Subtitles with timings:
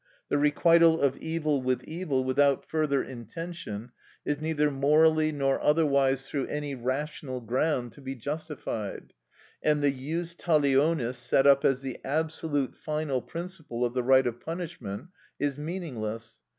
[0.29, 3.91] The requital of evil with evil without further intention
[4.25, 9.13] is neither morally nor otherwise through any rational ground to be justified,
[9.61, 14.39] and the jus talionis set up as the absolute, final principle of the right of
[14.41, 15.09] punishment,
[15.39, 16.41] is meaningless.